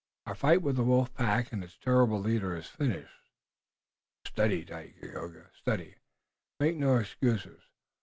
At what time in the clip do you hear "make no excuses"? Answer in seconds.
6.59-7.61